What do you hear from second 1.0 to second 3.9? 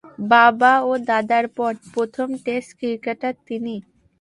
দাদার পর প্রথম টেস্ট ক্রিকেটার তিনি।